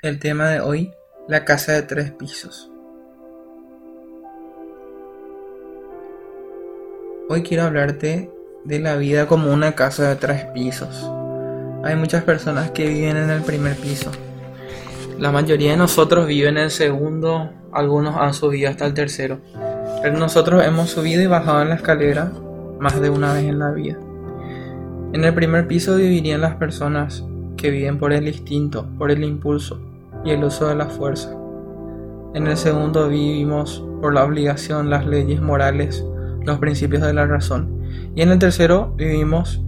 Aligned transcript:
El 0.00 0.20
tema 0.20 0.46
de 0.46 0.60
hoy, 0.60 0.92
la 1.26 1.44
casa 1.44 1.72
de 1.72 1.82
tres 1.82 2.12
pisos. 2.12 2.70
Hoy 7.28 7.42
quiero 7.42 7.64
hablarte 7.64 8.30
de 8.64 8.78
la 8.78 8.94
vida 8.94 9.26
como 9.26 9.52
una 9.52 9.72
casa 9.72 10.08
de 10.08 10.14
tres 10.14 10.44
pisos. 10.54 11.10
Hay 11.82 11.96
muchas 11.96 12.22
personas 12.22 12.70
que 12.70 12.86
viven 12.86 13.16
en 13.16 13.28
el 13.28 13.42
primer 13.42 13.74
piso. 13.74 14.12
La 15.18 15.32
mayoría 15.32 15.72
de 15.72 15.78
nosotros 15.78 16.28
viven 16.28 16.58
en 16.58 16.64
el 16.64 16.70
segundo, 16.70 17.50
algunos 17.72 18.14
han 18.18 18.34
subido 18.34 18.70
hasta 18.70 18.86
el 18.86 18.94
tercero. 18.94 19.40
Pero 20.00 20.16
nosotros 20.16 20.64
hemos 20.64 20.90
subido 20.90 21.22
y 21.22 21.26
bajado 21.26 21.62
en 21.62 21.70
la 21.70 21.74
escalera 21.74 22.30
más 22.78 23.00
de 23.00 23.10
una 23.10 23.32
vez 23.32 23.46
en 23.46 23.58
la 23.58 23.72
vida. 23.72 23.98
En 25.12 25.24
el 25.24 25.34
primer 25.34 25.66
piso 25.66 25.96
vivirían 25.96 26.40
las 26.40 26.54
personas 26.54 27.24
que 27.56 27.70
viven 27.70 27.98
por 27.98 28.12
el 28.12 28.28
instinto, 28.28 28.86
por 28.96 29.10
el 29.10 29.24
impulso 29.24 29.87
y 30.24 30.30
el 30.30 30.44
uso 30.44 30.68
de 30.68 30.74
la 30.74 30.86
fuerza. 30.86 31.30
En 32.34 32.46
el 32.46 32.56
segundo 32.56 33.08
vivimos 33.08 33.84
por 34.00 34.14
la 34.14 34.24
obligación, 34.24 34.90
las 34.90 35.06
leyes 35.06 35.40
morales, 35.40 36.04
los 36.44 36.58
principios 36.58 37.02
de 37.02 37.12
la 37.12 37.26
razón. 37.26 37.82
Y 38.14 38.22
en 38.22 38.30
el 38.30 38.38
tercero 38.38 38.92
vivimos 38.96 39.62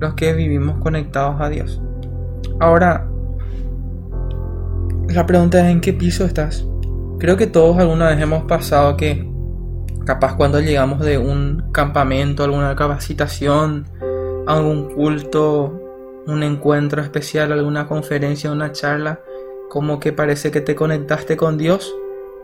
los 0.00 0.14
que 0.14 0.32
vivimos 0.32 0.78
conectados 0.78 1.40
a 1.40 1.48
Dios. 1.48 1.80
Ahora, 2.60 3.08
la 5.08 5.26
pregunta 5.26 5.60
es 5.60 5.72
¿en 5.72 5.80
qué 5.80 5.92
piso 5.92 6.24
estás? 6.24 6.66
Creo 7.18 7.36
que 7.36 7.46
todos 7.46 7.78
alguna 7.78 8.08
vez 8.08 8.20
hemos 8.20 8.44
pasado 8.44 8.96
que 8.96 9.28
capaz 10.04 10.36
cuando 10.36 10.60
llegamos 10.60 11.00
de 11.00 11.18
un 11.18 11.64
campamento, 11.72 12.44
alguna 12.44 12.76
capacitación, 12.76 13.86
algún 14.46 14.94
culto, 14.94 15.80
un 16.26 16.42
encuentro 16.42 17.02
especial, 17.02 17.52
alguna 17.52 17.86
conferencia, 17.86 18.52
una 18.52 18.72
charla, 18.72 19.20
como 19.68 20.00
que 20.00 20.12
parece 20.12 20.50
que 20.50 20.60
te 20.60 20.74
conectaste 20.74 21.36
con 21.36 21.58
Dios, 21.58 21.94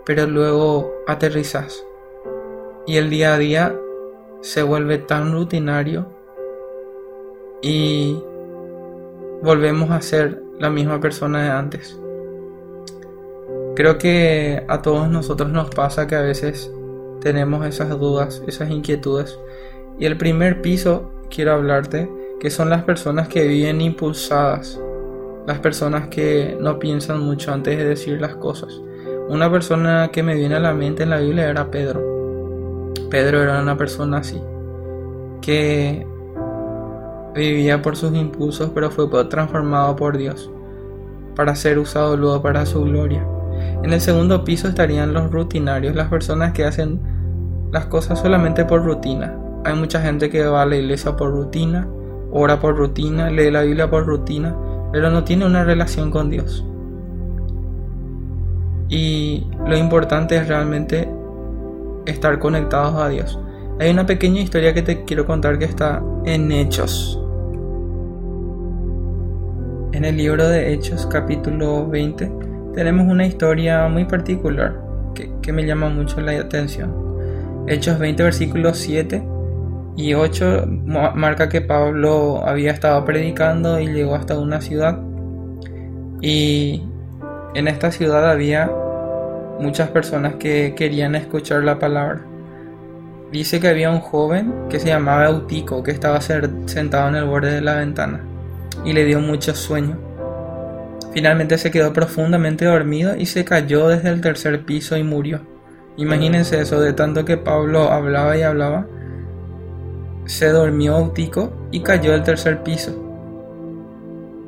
pero 0.05 0.27
luego 0.27 0.93
aterrizas. 1.07 1.85
Y 2.87 2.97
el 2.97 3.11
día 3.11 3.35
a 3.35 3.39
día 3.39 3.75
se 4.43 4.63
vuelve 4.63 4.99
tan 4.99 5.33
rutinario 5.33 6.07
y 7.63 8.23
volvemos 9.43 9.91
a 9.91 10.03
ser 10.03 10.43
la 10.59 10.69
misma 10.71 11.01
persona 11.01 11.43
de 11.43 11.51
antes. 11.51 11.99
Creo 13.75 13.99
que 13.99 14.65
a 14.69 14.83
todos 14.83 15.09
nosotros 15.09 15.51
nos 15.51 15.71
pasa 15.71 16.07
que 16.07 16.15
a 16.15 16.21
veces 16.21 16.71
tenemos 17.21 17.67
esas 17.67 17.89
dudas, 17.99 18.43
esas 18.47 18.71
inquietudes. 18.71 19.39
Y 19.99 20.05
el 20.05 20.17
primer 20.17 20.61
piso, 20.61 21.11
quiero 21.31 21.53
hablarte, 21.53 22.09
que 22.39 22.51
son 22.51 22.69
las 22.69 22.85
personas 22.85 23.29
que 23.29 23.49
viven 23.49 23.81
impulsadas, 23.81 24.79
las 25.47 25.59
personas 25.59 26.09
que 26.09 26.57
no 26.61 26.79
piensan 26.79 27.21
mucho 27.21 27.53
antes 27.53 27.77
de 27.77 27.85
decir 27.85 28.21
las 28.21 28.37
cosas. 28.37 28.81
Una 29.29 29.51
persona 29.51 30.09
que 30.13 30.23
me 30.23 30.35
viene 30.35 30.55
a 30.55 30.61
la 30.61 30.75
mente 30.75 31.03
en 31.03 31.11
la 31.11 31.19
Biblia 31.19 31.49
era 31.49 31.71
Pedro. 31.71 32.93
Pedro 33.11 33.43
era 33.43 33.61
una 33.61 33.77
persona 33.77 34.19
así, 34.19 34.41
que 35.41 36.07
vivía 37.35 37.83
por 37.83 37.97
sus 37.97 38.15
impulsos, 38.15 38.71
pero 38.75 38.91
fue 38.91 39.09
transformado 39.27 39.97
por 39.97 40.17
Dios 40.17 40.51
para 41.35 41.55
ser 41.57 41.79
usado 41.79 42.17
luego 42.17 42.43
para 42.43 42.65
su 42.67 42.83
gloria. 42.85 43.27
En 43.83 43.93
el 43.93 44.01
segundo 44.01 44.45
piso 44.45 44.69
estarían 44.69 45.13
los 45.13 45.31
rutinarios, 45.31 45.95
las 45.95 46.09
personas 46.09 46.53
que 46.53 46.65
hacen 46.65 47.01
las 47.71 47.87
cosas 47.87 48.21
solamente 48.21 48.65
por 48.65 48.85
rutina. 48.85 49.37
Hay 49.65 49.75
mucha 49.75 50.01
gente 50.01 50.31
que 50.31 50.47
va 50.47 50.63
a 50.63 50.67
la 50.67 50.77
iglesia 50.77 51.17
por 51.17 51.31
rutina, 51.31 51.89
ora 52.31 52.61
por 52.61 52.77
rutina, 52.77 53.31
lee 53.31 53.51
la 53.51 53.63
Biblia 53.63 53.91
por 53.91 54.07
rutina, 54.07 54.57
pero 54.95 55.11
no 55.11 55.25
tiene 55.25 55.45
una 55.45 55.65
relación 55.65 56.13
con 56.13 56.31
Dios. 56.31 56.65
Y 58.89 59.45
lo 59.67 59.77
importante 59.77 60.37
es 60.37 60.47
realmente 60.47 61.09
estar 62.07 62.39
conectados 62.39 62.95
a 63.03 63.09
Dios. 63.09 63.37
Hay 63.81 63.91
una 63.91 64.07
pequeña 64.07 64.41
historia 64.41 64.73
que 64.73 64.83
te 64.83 65.03
quiero 65.03 65.27
contar 65.27 65.59
que 65.59 65.65
está 65.65 66.01
en 66.25 66.53
Hechos. 66.53 67.21
En 69.91 70.05
el 70.05 70.17
libro 70.17 70.49
de 70.49 70.73
Hechos 70.73 71.07
capítulo 71.07 71.89
20 71.89 72.31
tenemos 72.77 73.09
una 73.11 73.27
historia 73.27 73.89
muy 73.89 74.05
particular 74.05 74.81
que, 75.13 75.29
que 75.43 75.53
me 75.53 75.67
llama 75.67 75.89
mucho 75.89 76.21
la 76.21 76.39
atención. 76.39 76.95
Hechos 77.67 77.99
20 77.99 78.23
versículos 78.23 78.79
7 78.79 79.34
y 79.97 80.15
8 80.15 80.67
marca 81.15 81.49
que 81.49 81.61
Pablo 81.61 82.43
había 82.45 82.73
estado 82.73 83.05
predicando 83.05 83.79
y 83.79 83.89
llegó 83.89 84.15
hasta 84.15 84.39
una 84.39 84.61
ciudad. 84.61 84.99
Y 86.21 86.83
en 87.55 87.69
esta 87.69 87.93
ciudad 87.93 88.31
había 88.31 88.71
muchas 89.61 89.89
personas 89.91 90.35
que 90.35 90.75
querían 90.77 91.15
escuchar 91.15 91.63
la 91.63 91.79
palabra. 91.79 92.23
Dice 93.31 93.61
que 93.61 93.69
había 93.69 93.91
un 93.91 94.01
joven 94.01 94.53
que 94.69 94.81
se 94.81 94.89
llamaba 94.89 95.27
Eutico 95.27 95.83
que 95.83 95.91
estaba 95.91 96.21
sentado 96.21 97.09
en 97.09 97.17
el 97.17 97.25
borde 97.25 97.53
de 97.53 97.61
la 97.61 97.75
ventana 97.75 98.21
y 98.85 98.93
le 98.93 99.05
dio 99.05 99.21
mucho 99.21 99.55
sueño. 99.55 99.99
Finalmente 101.13 101.59
se 101.59 101.71
quedó 101.71 101.93
profundamente 101.93 102.65
dormido 102.65 103.17
y 103.17 103.27
se 103.27 103.45
cayó 103.45 103.89
desde 103.89 104.11
el 104.11 104.21
tercer 104.21 104.65
piso 104.65 104.97
y 104.97 105.05
murió. 105.05 105.41
Imagínense 105.97 106.61
eso, 106.61 106.81
de 106.81 106.93
tanto 106.93 107.25
que 107.25 107.37
Pablo 107.37 107.93
hablaba 107.93 108.37
y 108.37 108.43
hablaba, 108.43 108.87
se 110.27 110.49
durmió 110.51 110.97
Autico 110.97 111.53
y 111.71 111.81
cayó 111.81 112.13
del 112.13 112.23
tercer 112.23 112.63
piso. 112.63 112.93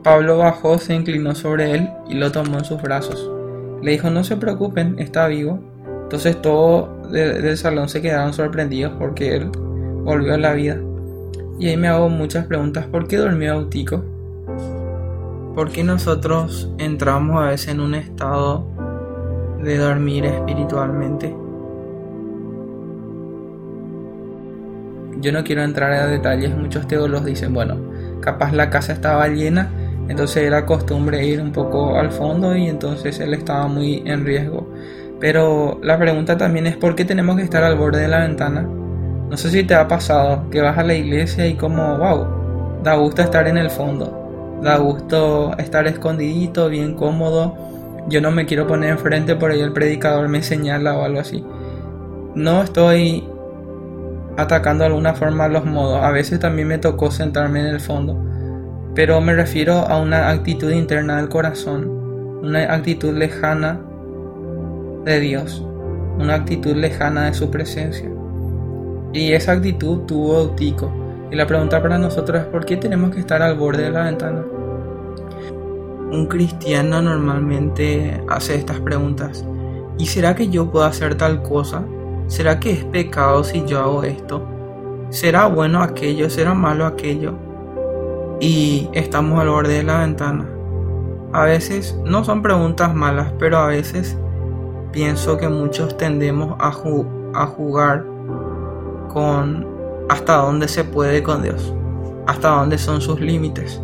Pablo 0.03 0.39
bajó, 0.39 0.79
se 0.79 0.95
inclinó 0.95 1.35
sobre 1.35 1.73
él 1.73 1.91
y 2.09 2.15
lo 2.15 2.31
tomó 2.31 2.59
en 2.59 2.65
sus 2.65 2.81
brazos. 2.81 3.31
Le 3.83 3.93
dijo, 3.93 4.09
no 4.11 4.25
se 4.25 4.37
preocupen, 4.37 4.99
está 4.99 5.27
vivo. 5.27 5.59
Entonces 6.05 6.41
todos 6.41 7.11
del 7.11 7.57
salón 7.57 7.89
se 7.89 8.01
quedaron 8.01 8.33
sorprendidos 8.33 8.93
porque 8.99 9.37
él 9.37 9.51
volvió 10.05 10.35
a 10.35 10.39
la 10.39 10.53
vida. 10.53 10.79
Y 11.59 11.69
ahí 11.69 11.77
me 11.77 11.89
hago 11.89 12.09
muchas 12.09 12.47
preguntas, 12.47 12.87
¿por 12.87 13.09
qué 13.09 13.17
durmió 13.17 13.55
Autico? 13.55 14.05
¿Por 15.55 15.71
qué 15.71 15.83
nosotros 15.83 16.71
entramos 16.79 17.43
a 17.43 17.49
veces 17.49 17.69
en 17.69 17.81
un 17.81 17.95
estado 17.95 18.67
de 19.63 19.79
dormir 19.79 20.27
espiritualmente? 20.27 21.35
Yo 25.21 25.33
no 25.33 25.45
quiero 25.45 25.63
entrar 25.63 25.93
a 25.93 26.07
detalles, 26.07 26.55
muchos 26.55 26.87
teólogos 26.87 27.25
dicen, 27.25 27.55
bueno, 27.55 27.77
capaz 28.21 28.53
la 28.53 28.71
casa 28.71 28.93
estaba 28.93 29.29
llena, 29.29 29.71
entonces 30.09 30.45
era 30.45 30.67
costumbre 30.67 31.27
ir 31.27 31.41
un 31.41 31.53
poco 31.53 31.99
al 31.99 32.11
fondo 32.11 32.57
y 32.57 32.69
entonces 32.69 33.19
él 33.21 33.35
estaba 33.35 33.67
muy 33.67 34.03
en 34.07 34.25
riesgo. 34.25 34.69
Pero 35.19 35.81
la 35.83 35.99
pregunta 35.99 36.37
también 36.37 36.67
es 36.67 36.77
por 36.77 36.95
qué 36.95 37.05
tenemos 37.05 37.37
que 37.37 37.43
estar 37.43 37.65
al 37.65 37.77
borde 37.77 38.03
de 38.03 38.09
la 38.09 38.21
ventana. 38.21 38.63
No 38.63 39.37
sé 39.37 39.51
si 39.51 39.65
te 39.65 39.75
ha 39.75 39.89
pasado 39.89 40.49
que 40.51 40.61
vas 40.61 40.79
a 40.79 40.85
la 40.85 40.95
iglesia 40.95 41.47
y 41.47 41.55
como, 41.55 41.97
wow, 41.97 42.81
da 42.83 42.95
gusto 42.97 43.23
estar 43.23 43.49
en 43.49 43.57
el 43.59 43.71
fondo, 43.71 44.61
da 44.63 44.77
gusto 44.77 45.57
estar 45.59 45.87
escondidito, 45.87 46.69
bien 46.69 46.95
cómodo. 46.95 47.57
Yo 48.09 48.21
no 48.21 48.31
me 48.31 48.47
quiero 48.47 48.67
poner 48.67 48.91
enfrente 48.91 49.35
por 49.35 49.51
ahí 49.51 49.61
el 49.61 49.73
predicador 49.73 50.29
me 50.29 50.43
señala 50.43 50.97
o 50.97 51.05
algo 51.05 51.19
así. 51.19 51.45
No 52.35 52.63
estoy 52.63 53.25
atacando 54.37 54.85
de 54.85 54.89
alguna 54.89 55.15
forma 55.15 55.49
los 55.49 55.65
modos. 55.65 56.03
A 56.03 56.11
veces 56.11 56.41
también 56.41 56.69
me 56.69 56.79
tocó 56.79 57.11
sentarme 57.11 57.61
en 57.61 57.67
el 57.67 57.81
fondo. 57.81 58.17
Pero 58.95 59.21
me 59.21 59.35
refiero 59.35 59.87
a 59.87 60.01
una 60.01 60.31
actitud 60.31 60.71
interna 60.71 61.19
del 61.19 61.29
corazón, 61.29 62.41
una 62.43 62.73
actitud 62.73 63.15
lejana 63.15 63.81
de 65.05 65.21
Dios, 65.21 65.65
una 66.19 66.35
actitud 66.35 66.75
lejana 66.75 67.27
de 67.27 67.35
su 67.35 67.51
presencia. 67.51 68.11
Y 69.13 69.33
esa 69.33 69.53
actitud 69.53 70.01
tuvo 70.07 70.51
Tico. 70.51 70.91
Y 71.31 71.37
la 71.37 71.47
pregunta 71.47 71.83
para 71.83 71.99
nosotros 71.99 72.41
es 72.41 72.47
¿por 72.47 72.65
qué 72.65 72.77
tenemos 72.77 73.11
que 73.11 73.21
estar 73.21 73.43
al 73.43 73.57
borde 73.57 73.85
de 73.85 73.91
la 73.91 74.05
ventana? 74.05 74.45
Un 76.11 76.27
cristiano 76.27 77.03
normalmente 77.03 78.23
hace 78.29 78.55
estas 78.55 78.81
preguntas. 78.81 79.45
¿Y 79.99 80.07
será 80.07 80.35
que 80.35 80.49
yo 80.49 80.71
puedo 80.71 80.85
hacer 80.85 81.17
tal 81.17 81.43
cosa? 81.43 81.83
¿Será 82.29 82.59
que 82.59 82.73
es 82.73 82.85
pecado 82.85 83.45
si 83.45 83.65
yo 83.67 83.79
hago 83.81 84.03
esto? 84.03 84.43
¿Será 85.11 85.47
bueno 85.47 85.81
aquello? 85.81 86.29
¿Será 86.29 86.55
malo 86.55 86.85
aquello? 86.85 87.35
Y 88.41 88.89
estamos 88.93 89.39
al 89.39 89.49
borde 89.49 89.75
de 89.75 89.83
la 89.85 90.01
ventana. 90.01 90.47
A 91.33 91.45
veces 91.45 91.97
no 92.05 92.25
son 92.25 92.43
preguntas 92.43 92.93
malas, 92.95 93.33
pero 93.39 93.59
a 93.59 93.69
veces 93.69 94.19
pienso 94.91 95.39
que 95.39 95.49
muchos 95.49 95.97
tendemos 95.97 96.57
a, 96.59 96.73
jugar 96.73 98.05
con 99.13 99.67
hasta 100.09 100.37
dónde 100.37 100.67
se 100.67 100.83
puede 100.83 101.23
con 101.23 101.43
Dios, 101.43 101.75
hasta 102.27 102.49
dónde 102.49 102.77
son 102.77 103.01
sus 103.01 103.21
límites. 103.21 103.81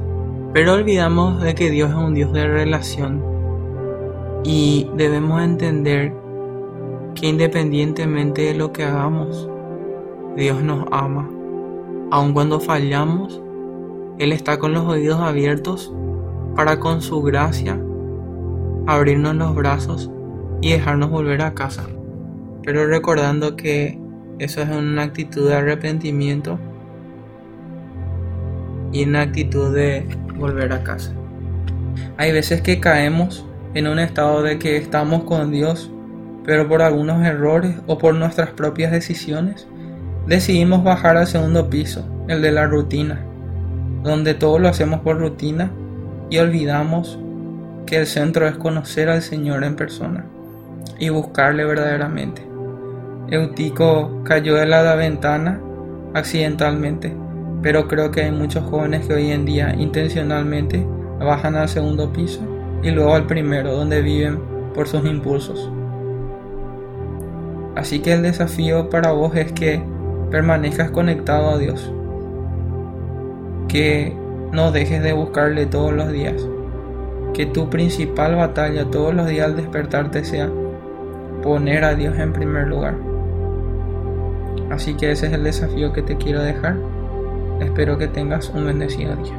Pero 0.52 0.72
olvidamos 0.72 1.40
de 1.42 1.54
que 1.54 1.70
Dios 1.70 1.90
es 1.90 1.96
un 1.96 2.14
Dios 2.14 2.32
de 2.32 2.46
relación 2.46 3.22
y 4.42 4.90
debemos 4.96 5.42
entender 5.42 6.12
que 7.22 7.28
independientemente 7.28 8.42
de 8.42 8.54
lo 8.54 8.72
que 8.72 8.82
hagamos, 8.82 9.48
Dios 10.36 10.60
nos 10.60 10.86
ama. 10.90 11.30
Aun 12.10 12.32
cuando 12.32 12.58
fallamos, 12.58 13.40
Él 14.18 14.32
está 14.32 14.58
con 14.58 14.72
los 14.72 14.84
oídos 14.86 15.20
abiertos 15.20 15.94
para 16.56 16.80
con 16.80 17.00
su 17.00 17.22
gracia 17.22 17.80
abrirnos 18.88 19.36
los 19.36 19.54
brazos 19.54 20.10
y 20.60 20.72
dejarnos 20.72 21.10
volver 21.10 21.42
a 21.42 21.54
casa. 21.54 21.84
Pero 22.64 22.88
recordando 22.88 23.54
que 23.54 24.00
eso 24.40 24.60
es 24.60 24.68
una 24.70 25.04
actitud 25.04 25.48
de 25.48 25.54
arrepentimiento 25.54 26.58
y 28.90 29.04
una 29.04 29.22
actitud 29.22 29.72
de 29.72 30.08
volver 30.36 30.72
a 30.72 30.82
casa. 30.82 31.12
Hay 32.16 32.32
veces 32.32 32.62
que 32.62 32.80
caemos 32.80 33.46
en 33.74 33.86
un 33.86 34.00
estado 34.00 34.42
de 34.42 34.58
que 34.58 34.76
estamos 34.76 35.22
con 35.22 35.52
Dios, 35.52 35.88
pero 36.44 36.68
por 36.68 36.82
algunos 36.82 37.24
errores 37.24 37.76
o 37.86 37.98
por 37.98 38.14
nuestras 38.14 38.50
propias 38.50 38.92
decisiones, 38.92 39.66
decidimos 40.26 40.84
bajar 40.84 41.16
al 41.16 41.26
segundo 41.26 41.68
piso, 41.68 42.04
el 42.28 42.42
de 42.42 42.52
la 42.52 42.66
rutina, 42.66 43.20
donde 44.02 44.34
todo 44.34 44.58
lo 44.58 44.68
hacemos 44.68 45.00
por 45.00 45.18
rutina 45.18 45.70
y 46.30 46.38
olvidamos 46.38 47.18
que 47.86 47.96
el 47.96 48.06
centro 48.06 48.46
es 48.46 48.56
conocer 48.56 49.08
al 49.08 49.22
Señor 49.22 49.64
en 49.64 49.76
persona 49.76 50.24
y 50.98 51.08
buscarle 51.08 51.64
verdaderamente. 51.64 52.46
Eutico 53.28 54.22
cayó 54.24 54.56
de 54.56 54.66
la 54.66 54.94
ventana 54.94 55.60
accidentalmente, 56.14 57.14
pero 57.62 57.88
creo 57.88 58.10
que 58.10 58.22
hay 58.22 58.32
muchos 58.32 58.64
jóvenes 58.64 59.06
que 59.06 59.14
hoy 59.14 59.30
en 59.30 59.44
día 59.44 59.74
intencionalmente 59.74 60.86
bajan 61.18 61.54
al 61.54 61.68
segundo 61.68 62.12
piso 62.12 62.40
y 62.82 62.90
luego 62.90 63.14
al 63.14 63.26
primero, 63.26 63.72
donde 63.74 64.02
viven 64.02 64.40
por 64.74 64.88
sus 64.88 65.04
impulsos. 65.06 65.70
Así 67.74 68.00
que 68.00 68.12
el 68.12 68.22
desafío 68.22 68.90
para 68.90 69.12
vos 69.12 69.34
es 69.34 69.52
que 69.52 69.82
permanezcas 70.30 70.90
conectado 70.90 71.50
a 71.50 71.58
Dios, 71.58 71.92
que 73.68 74.14
no 74.52 74.72
dejes 74.72 75.02
de 75.02 75.12
buscarle 75.12 75.66
todos 75.66 75.92
los 75.92 76.10
días, 76.12 76.46
que 77.32 77.46
tu 77.46 77.70
principal 77.70 78.36
batalla 78.36 78.90
todos 78.90 79.14
los 79.14 79.26
días 79.26 79.46
al 79.46 79.56
despertarte 79.56 80.24
sea 80.24 80.50
poner 81.42 81.84
a 81.84 81.94
Dios 81.94 82.18
en 82.18 82.32
primer 82.32 82.68
lugar. 82.68 82.94
Así 84.70 84.94
que 84.94 85.10
ese 85.10 85.26
es 85.26 85.32
el 85.32 85.44
desafío 85.44 85.92
que 85.92 86.02
te 86.02 86.16
quiero 86.16 86.42
dejar. 86.42 86.76
Espero 87.60 87.98
que 87.98 88.08
tengas 88.08 88.50
un 88.50 88.66
bendecido 88.66 89.16
día. 89.16 89.34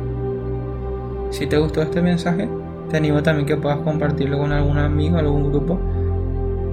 Si 1.31 1.47
te 1.47 1.57
gustó 1.57 1.81
este 1.81 2.01
mensaje, 2.01 2.47
te 2.89 2.97
animo 2.97 3.23
también 3.23 3.47
que 3.47 3.57
puedas 3.57 3.79
compartirlo 3.79 4.37
con 4.37 4.51
algún 4.51 4.77
amigo, 4.77 5.17
algún 5.17 5.49
grupo 5.49 5.79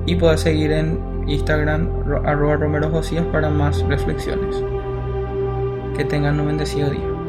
y 0.04 0.16
puedas 0.16 0.40
seguir 0.40 0.72
en 0.72 1.09
Instagram 1.26 1.88
arroba 2.24 2.56
Romero 2.56 2.90
Josías 2.90 3.24
para 3.32 3.50
más 3.50 3.82
reflexiones. 3.82 4.62
Que 5.96 6.04
tengan 6.04 6.40
un 6.40 6.46
bendecido 6.46 6.90
día. 6.90 7.19